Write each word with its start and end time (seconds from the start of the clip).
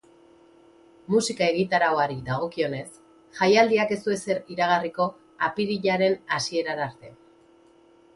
Musika 1.15 1.49
egitarauari 1.51 2.15
dagokionez, 2.29 2.85
jaialdiak 3.39 3.93
ez 3.97 3.99
du 4.07 4.15
ezer 4.15 4.39
iragarriko 4.55 5.07
apirilaren 5.49 6.17
hasierara 6.39 6.89
arte. 6.89 7.13